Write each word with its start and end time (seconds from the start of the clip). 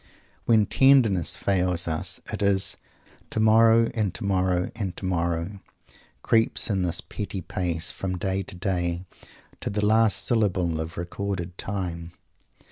When 0.45 0.65
tenderness 0.65 1.37
fails 1.37 1.87
us, 1.87 2.19
it 2.33 2.41
is 2.41 2.75
"Tomorrow 3.29 3.91
and 3.93 4.11
tomorrow 4.15 4.71
and 4.75 4.97
tomorrow, 4.97 5.59
creeps 6.23 6.71
in 6.71 6.81
this 6.81 7.01
petty 7.01 7.41
pace 7.41 7.91
from 7.91 8.17
day 8.17 8.41
to 8.41 8.55
day 8.55 9.05
to 9.59 9.69
the 9.69 9.85
last 9.85 10.25
syllable 10.25 10.79
of 10.79 10.97
recorded 10.97 11.55
time." 11.55 12.13